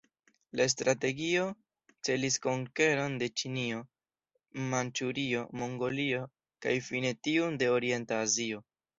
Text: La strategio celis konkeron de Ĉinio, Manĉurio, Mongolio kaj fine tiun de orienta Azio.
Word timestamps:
La 0.59 0.65
strategio 0.73 1.41
celis 2.07 2.37
konkeron 2.45 3.17
de 3.23 3.27
Ĉinio, 3.41 3.81
Manĉurio, 4.71 5.43
Mongolio 5.63 6.23
kaj 6.67 6.73
fine 6.87 7.11
tiun 7.29 7.61
de 7.63 7.69
orienta 7.75 8.19
Azio. 8.29 8.63